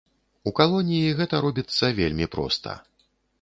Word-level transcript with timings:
У 0.51 0.53
калоніі 0.59 1.11
гэта 1.19 1.41
робіцца 1.45 1.91
вельмі 2.01 2.25
проста. 2.37 2.75